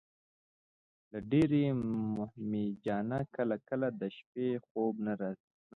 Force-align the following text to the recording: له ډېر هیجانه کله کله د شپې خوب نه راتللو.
له 1.11 1.19
ډېر 1.31 1.49
هیجانه 2.57 3.19
کله 3.35 3.55
کله 3.67 3.87
د 4.01 4.03
شپې 4.17 4.47
خوب 4.67 4.93
نه 5.05 5.13
راتللو. 5.19 5.63